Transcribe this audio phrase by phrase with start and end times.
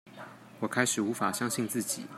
[0.59, 2.07] 我開始無法相信自己